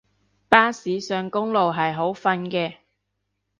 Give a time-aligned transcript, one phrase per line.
[0.49, 2.77] 巴士上公路係好瞓嘅